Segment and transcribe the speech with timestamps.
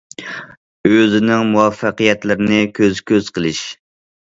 [0.89, 3.63] ئۆزىنىڭ مۇۋەپپەقىيەتلىرىنى كۆز- كۆز قىلىش.